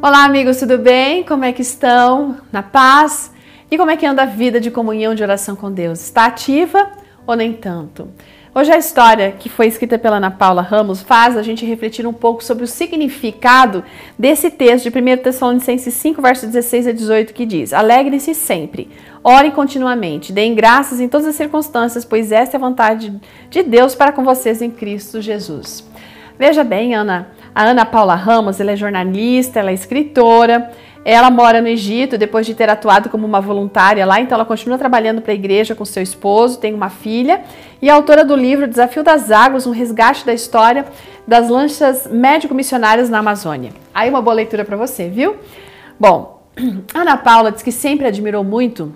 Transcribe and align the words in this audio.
Olá, 0.00 0.24
amigos, 0.24 0.58
tudo 0.58 0.78
bem? 0.78 1.24
Como 1.24 1.44
é 1.44 1.52
que 1.52 1.60
estão? 1.60 2.36
Na 2.52 2.62
paz? 2.62 3.32
E 3.68 3.76
como 3.76 3.90
é 3.90 3.96
que 3.96 4.06
anda 4.06 4.22
a 4.22 4.26
vida 4.26 4.60
de 4.60 4.70
comunhão 4.70 5.12
de 5.12 5.24
oração 5.24 5.56
com 5.56 5.72
Deus? 5.72 6.00
Está 6.00 6.26
ativa 6.26 6.88
ou 7.26 7.34
nem 7.34 7.52
tanto? 7.52 8.08
Hoje 8.54 8.70
a 8.70 8.78
história 8.78 9.32
que 9.36 9.48
foi 9.48 9.66
escrita 9.66 9.98
pela 9.98 10.18
Ana 10.18 10.30
Paula 10.30 10.62
Ramos 10.62 11.02
faz 11.02 11.36
a 11.36 11.42
gente 11.42 11.66
refletir 11.66 12.06
um 12.06 12.12
pouco 12.12 12.44
sobre 12.44 12.62
o 12.62 12.66
significado 12.68 13.82
desse 14.16 14.52
texto 14.52 14.88
de 14.88 14.96
1 14.96 15.16
Tessalonicenses 15.16 15.94
5, 15.94 16.22
versos 16.22 16.48
16 16.48 16.86
a 16.86 16.92
18, 16.92 17.34
que 17.34 17.44
diz: 17.44 17.72
Alegrem-se 17.72 18.36
sempre, 18.36 18.88
orem 19.24 19.50
continuamente, 19.50 20.32
deem 20.32 20.54
graças 20.54 21.00
em 21.00 21.08
todas 21.08 21.26
as 21.26 21.34
circunstâncias, 21.34 22.04
pois 22.04 22.30
esta 22.30 22.56
é 22.56 22.58
a 22.58 22.60
vontade 22.60 23.20
de 23.50 23.62
Deus 23.64 23.96
para 23.96 24.12
com 24.12 24.22
vocês 24.22 24.62
em 24.62 24.70
Cristo 24.70 25.20
Jesus. 25.20 25.84
Veja 26.38 26.62
bem, 26.62 26.94
Ana, 26.94 27.32
a 27.58 27.64
Ana 27.64 27.84
Paula 27.84 28.14
Ramos, 28.14 28.60
ela 28.60 28.70
é 28.70 28.76
jornalista, 28.76 29.58
ela 29.58 29.72
é 29.72 29.74
escritora, 29.74 30.70
ela 31.04 31.28
mora 31.28 31.60
no 31.60 31.66
Egito 31.66 32.16
depois 32.16 32.46
de 32.46 32.54
ter 32.54 32.70
atuado 32.70 33.08
como 33.08 33.26
uma 33.26 33.40
voluntária 33.40 34.06
lá, 34.06 34.20
então 34.20 34.36
ela 34.36 34.44
continua 34.44 34.78
trabalhando 34.78 35.20
para 35.20 35.32
a 35.32 35.34
igreja 35.34 35.74
com 35.74 35.84
seu 35.84 36.00
esposo, 36.00 36.60
tem 36.60 36.72
uma 36.72 36.88
filha 36.88 37.40
e 37.82 37.88
é 37.88 37.92
autora 37.92 38.24
do 38.24 38.36
livro 38.36 38.68
Desafio 38.68 39.02
das 39.02 39.32
Águas, 39.32 39.66
um 39.66 39.72
resgate 39.72 40.24
da 40.24 40.32
história 40.32 40.84
das 41.26 41.48
lanchas 41.48 42.06
médico-missionárias 42.06 43.10
na 43.10 43.18
Amazônia. 43.18 43.72
Aí 43.92 44.08
uma 44.08 44.22
boa 44.22 44.34
leitura 44.34 44.64
para 44.64 44.76
você, 44.76 45.08
viu? 45.08 45.34
Bom, 45.98 46.40
Ana 46.94 47.16
Paula 47.16 47.50
diz 47.50 47.64
que 47.64 47.72
sempre 47.72 48.06
admirou 48.06 48.44
muito 48.44 48.94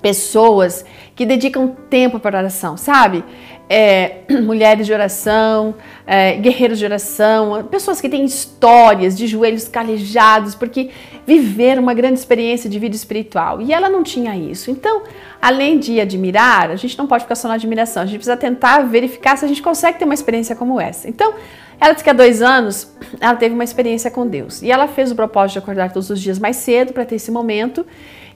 pessoas 0.00 0.84
que 1.14 1.26
dedicam 1.26 1.76
tempo 1.90 2.20
para 2.20 2.38
oração, 2.38 2.76
sabe? 2.76 3.24
É, 3.68 4.18
mulheres 4.42 4.86
de 4.86 4.92
oração, 4.92 5.74
é, 6.06 6.36
guerreiros 6.36 6.78
de 6.78 6.84
oração, 6.84 7.64
pessoas 7.70 8.00
que 8.00 8.08
têm 8.08 8.24
histórias 8.24 9.16
de 9.16 9.26
joelhos 9.26 9.66
calejados, 9.68 10.54
porque 10.54 10.90
viveram 11.26 11.82
uma 11.82 11.92
grande 11.92 12.18
experiência 12.18 12.70
de 12.70 12.78
vida 12.78 12.94
espiritual. 12.94 13.60
E 13.60 13.72
ela 13.72 13.88
não 13.88 14.02
tinha 14.02 14.36
isso. 14.36 14.70
Então, 14.70 15.02
além 15.42 15.78
de 15.78 16.00
admirar, 16.00 16.70
a 16.70 16.76
gente 16.76 16.96
não 16.96 17.06
pode 17.06 17.24
ficar 17.24 17.34
só 17.34 17.48
na 17.48 17.54
admiração, 17.54 18.02
a 18.02 18.06
gente 18.06 18.18
precisa 18.18 18.36
tentar 18.36 18.82
verificar 18.82 19.36
se 19.36 19.44
a 19.44 19.48
gente 19.48 19.62
consegue 19.62 19.98
ter 19.98 20.04
uma 20.04 20.14
experiência 20.14 20.54
como 20.54 20.80
essa. 20.80 21.08
Então, 21.08 21.34
ela 21.80 21.92
disse 21.92 22.02
que 22.02 22.10
há 22.10 22.14
dois 22.14 22.42
anos 22.42 22.92
ela 23.20 23.36
teve 23.36 23.54
uma 23.54 23.64
experiência 23.64 24.10
com 24.10 24.26
Deus. 24.26 24.62
E 24.62 24.70
ela 24.70 24.86
fez 24.88 25.10
o 25.10 25.16
propósito 25.16 25.54
de 25.54 25.58
acordar 25.58 25.92
todos 25.92 26.10
os 26.10 26.20
dias 26.20 26.38
mais 26.38 26.56
cedo 26.56 26.92
para 26.92 27.04
ter 27.04 27.16
esse 27.16 27.30
momento. 27.30 27.84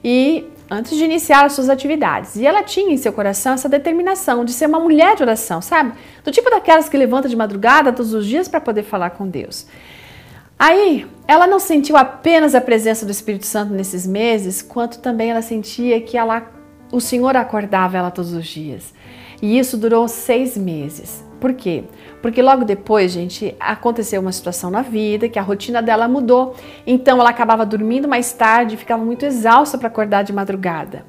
E 0.03 0.45
antes 0.69 0.97
de 0.97 1.03
iniciar 1.03 1.45
as 1.45 1.53
suas 1.53 1.69
atividades. 1.69 2.35
E 2.35 2.45
ela 2.45 2.63
tinha 2.63 2.93
em 2.93 2.97
seu 2.97 3.13
coração 3.13 3.53
essa 3.53 3.69
determinação 3.69 4.43
de 4.43 4.53
ser 4.53 4.67
uma 4.67 4.79
mulher 4.79 5.15
de 5.15 5.23
oração, 5.23 5.61
sabe? 5.61 5.93
Do 6.23 6.31
tipo 6.31 6.49
daquelas 6.49 6.89
que 6.89 6.97
levanta 6.97 7.29
de 7.29 7.35
madrugada 7.35 7.93
todos 7.93 8.13
os 8.13 8.25
dias 8.25 8.47
para 8.47 8.61
poder 8.61 8.83
falar 8.83 9.11
com 9.11 9.27
Deus. 9.27 9.67
Aí, 10.57 11.05
ela 11.27 11.45
não 11.47 11.59
sentiu 11.59 11.97
apenas 11.97 12.55
a 12.55 12.61
presença 12.61 13.05
do 13.05 13.11
Espírito 13.11 13.45
Santo 13.45 13.73
nesses 13.73 14.07
meses, 14.07 14.61
quanto 14.61 14.99
também 14.99 15.31
ela 15.31 15.41
sentia 15.41 15.99
que 15.99 16.17
ela, 16.17 16.51
o 16.91 17.01
Senhor 17.01 17.35
acordava 17.35 17.97
ela 17.97 18.11
todos 18.11 18.33
os 18.33 18.45
dias. 18.45 18.93
E 19.41 19.59
isso 19.59 19.77
durou 19.77 20.07
seis 20.07 20.55
meses. 20.55 21.23
Por 21.43 21.51
quê? 21.51 21.83
Porque 22.21 22.41
logo 22.41 22.63
depois, 22.63 23.11
gente, 23.11 23.53
aconteceu 23.59 24.21
uma 24.21 24.31
situação 24.31 24.71
na 24.71 24.81
vida 24.81 25.27
que 25.27 25.37
a 25.37 25.41
rotina 25.41 25.81
dela 25.81 26.07
mudou. 26.07 26.55
Então 26.87 27.19
ela 27.19 27.31
acabava 27.31 27.65
dormindo 27.65 28.07
mais 28.07 28.31
tarde, 28.31 28.77
ficava 28.77 29.03
muito 29.03 29.25
exausta 29.25 29.77
para 29.77 29.89
acordar 29.89 30.23
de 30.23 30.31
madrugada. 30.31 31.05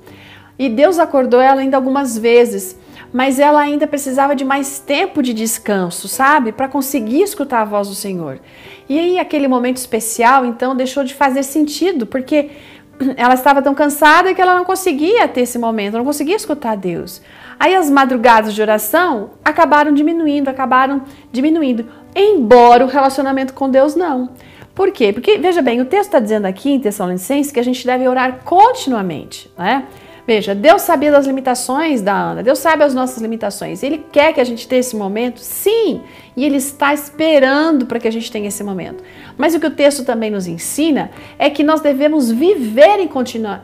E 0.58 0.68
Deus 0.68 0.98
acordou 0.98 1.40
ela 1.40 1.60
ainda 1.60 1.76
algumas 1.76 2.18
vezes, 2.18 2.76
mas 3.12 3.38
ela 3.38 3.60
ainda 3.60 3.86
precisava 3.86 4.34
de 4.34 4.44
mais 4.44 4.80
tempo 4.80 5.22
de 5.22 5.32
descanso, 5.32 6.08
sabe? 6.08 6.50
Para 6.50 6.66
conseguir 6.66 7.22
escutar 7.22 7.60
a 7.60 7.64
voz 7.64 7.86
do 7.86 7.94
Senhor. 7.94 8.40
E 8.88 8.98
aí 8.98 9.20
aquele 9.20 9.46
momento 9.46 9.76
especial, 9.76 10.44
então, 10.44 10.74
deixou 10.74 11.04
de 11.04 11.14
fazer 11.14 11.44
sentido, 11.44 12.06
porque 12.06 12.50
ela 13.16 13.34
estava 13.34 13.62
tão 13.62 13.74
cansada 13.74 14.34
que 14.34 14.40
ela 14.40 14.54
não 14.54 14.64
conseguia 14.64 15.26
ter 15.28 15.42
esse 15.42 15.58
momento, 15.58 15.96
não 15.96 16.04
conseguia 16.04 16.36
escutar 16.36 16.76
Deus. 16.76 17.20
Aí 17.58 17.74
as 17.74 17.88
madrugadas 17.88 18.54
de 18.54 18.60
oração 18.60 19.30
acabaram 19.44 19.92
diminuindo, 19.92 20.48
acabaram 20.48 21.02
diminuindo, 21.30 21.86
embora 22.14 22.84
o 22.84 22.88
relacionamento 22.88 23.54
com 23.54 23.70
Deus 23.70 23.94
não. 23.94 24.30
Por 24.74 24.90
quê? 24.90 25.12
Porque, 25.12 25.38
veja 25.38 25.62
bem, 25.62 25.80
o 25.80 25.84
texto 25.84 26.06
está 26.06 26.18
dizendo 26.18 26.46
aqui 26.46 26.70
em 26.70 26.80
Tessalonicenses 26.80 27.52
que 27.52 27.60
a 27.60 27.64
gente 27.64 27.86
deve 27.86 28.08
orar 28.08 28.40
continuamente, 28.44 29.50
né? 29.56 29.84
Veja, 30.26 30.54
Deus 30.54 30.82
sabia 30.82 31.12
das 31.12 31.26
limitações 31.26 32.00
da 32.00 32.14
Ana, 32.14 32.42
Deus 32.42 32.58
sabe 32.58 32.82
as 32.82 32.94
nossas 32.94 33.22
limitações. 33.22 33.82
Ele 33.82 34.06
quer 34.10 34.32
que 34.32 34.40
a 34.40 34.44
gente 34.44 34.66
tenha 34.66 34.80
esse 34.80 34.96
momento, 34.96 35.40
sim, 35.40 36.00
e 36.34 36.44
Ele 36.44 36.56
está 36.56 36.94
esperando 36.94 37.84
para 37.84 37.98
que 38.00 38.08
a 38.08 38.10
gente 38.10 38.32
tenha 38.32 38.48
esse 38.48 38.64
momento. 38.64 39.04
Mas 39.36 39.54
o 39.54 39.60
que 39.60 39.66
o 39.66 39.70
texto 39.70 40.02
também 40.02 40.30
nos 40.30 40.46
ensina 40.46 41.10
é 41.38 41.50
que 41.50 41.62
nós 41.62 41.82
devemos 41.82 42.30
viver 42.30 43.00
em 43.00 43.08
continu 43.08 43.60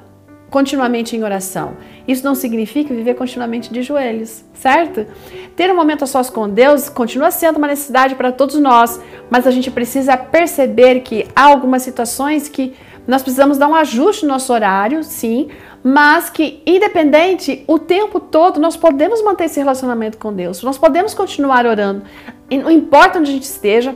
continuamente 0.51 1.17
em 1.17 1.23
oração. 1.23 1.77
Isso 2.07 2.25
não 2.25 2.35
significa 2.35 2.93
viver 2.93 3.15
continuamente 3.15 3.73
de 3.73 3.83
joelhos, 3.83 4.45
certo? 4.53 5.07
Ter 5.55 5.71
um 5.71 5.77
momento 5.77 6.03
a 6.03 6.07
sós 6.07 6.29
com 6.29 6.49
Deus 6.49 6.89
continua 6.89 7.31
sendo 7.31 7.57
uma 7.57 7.69
necessidade 7.69 8.17
para 8.17 8.33
todos 8.33 8.57
nós, 8.57 9.01
mas 9.31 9.47
a 9.47 9.51
gente 9.51 9.71
precisa 9.71 10.17
perceber 10.17 11.01
que 11.01 11.29
há 11.37 11.45
algumas 11.45 11.83
situações 11.83 12.49
que 12.49 12.75
nós 13.07 13.23
precisamos 13.23 13.59
dar 13.59 13.69
um 13.69 13.75
ajuste 13.75 14.25
no 14.25 14.33
nosso 14.33 14.53
horário, 14.53 15.03
sim, 15.03 15.49
mas 15.83 16.29
que, 16.29 16.63
independente, 16.67 17.65
o 17.67 17.79
tempo 17.79 18.21
todo 18.21 18.61
nós 18.61 18.77
podemos 18.77 19.23
manter 19.23 19.45
esse 19.45 19.59
relacionamento 19.59 20.19
com 20.19 20.33
Deus, 20.33 20.63
nós 20.63 20.77
podemos 20.77 21.15
continuar 21.15 21.67
orando, 21.67 22.03
e 22.51 22.59
não 22.59 22.71
importa 22.71 23.19
onde 23.19 23.31
a 23.31 23.35
gente 23.35 23.45
esteja, 23.45 23.95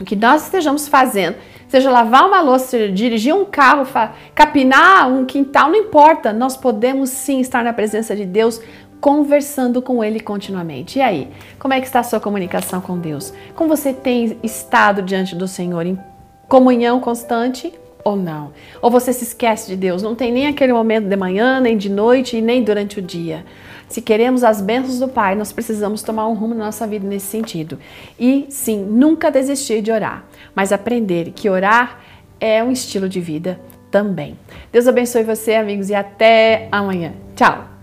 o 0.00 0.04
que 0.04 0.16
nós 0.16 0.44
estejamos 0.44 0.88
fazendo, 0.88 1.36
seja 1.68 1.90
lavar 1.90 2.26
uma 2.26 2.40
louça, 2.40 2.88
dirigir 2.88 3.34
um 3.34 3.44
carro, 3.44 3.86
capinar 4.34 5.08
um 5.08 5.24
quintal, 5.24 5.68
não 5.68 5.76
importa, 5.76 6.32
nós 6.32 6.56
podemos 6.56 7.10
sim 7.10 7.40
estar 7.40 7.62
na 7.62 7.72
presença 7.72 8.16
de 8.16 8.24
Deus 8.24 8.60
conversando 9.00 9.82
com 9.82 10.02
Ele 10.02 10.18
continuamente. 10.18 10.98
E 10.98 11.02
aí, 11.02 11.28
como 11.58 11.74
é 11.74 11.80
que 11.80 11.86
está 11.86 12.00
a 12.00 12.02
sua 12.04 12.18
comunicação 12.18 12.80
com 12.80 12.98
Deus? 12.98 13.34
Como 13.54 13.68
você 13.68 13.92
tem 13.92 14.38
estado 14.42 15.02
diante 15.02 15.36
do 15.36 15.46
Senhor? 15.46 15.84
Em 15.84 15.98
comunhão 16.48 16.98
constante 17.00 17.72
ou 18.04 18.14
não? 18.16 18.52
Ou 18.82 18.90
você 18.90 19.12
se 19.12 19.24
esquece 19.24 19.68
de 19.68 19.76
Deus? 19.76 20.02
Não 20.02 20.14
tem 20.14 20.30
nem 20.30 20.46
aquele 20.46 20.72
momento 20.72 21.08
de 21.08 21.16
manhã, 21.16 21.58
nem 21.60 21.76
de 21.76 21.88
noite 21.88 22.36
e 22.36 22.42
nem 22.42 22.62
durante 22.62 22.98
o 22.98 23.02
dia. 23.02 23.44
Se 23.88 24.02
queremos 24.02 24.44
as 24.44 24.60
bênçãos 24.60 24.98
do 24.98 25.08
Pai, 25.08 25.34
nós 25.34 25.52
precisamos 25.52 26.02
tomar 26.02 26.28
um 26.28 26.34
rumo 26.34 26.54
na 26.54 26.66
nossa 26.66 26.86
vida 26.86 27.06
nesse 27.06 27.26
sentido. 27.26 27.78
E 28.18 28.46
sim, 28.48 28.84
nunca 28.84 29.30
desistir 29.30 29.82
de 29.82 29.90
orar, 29.90 30.24
mas 30.54 30.72
aprender 30.72 31.32
que 31.34 31.48
orar 31.48 32.00
é 32.40 32.62
um 32.62 32.72
estilo 32.72 33.08
de 33.08 33.20
vida 33.20 33.58
também. 33.90 34.36
Deus 34.72 34.88
abençoe 34.88 35.22
você, 35.22 35.54
amigos, 35.54 35.90
e 35.90 35.94
até 35.94 36.68
amanhã. 36.72 37.12
Tchau! 37.36 37.73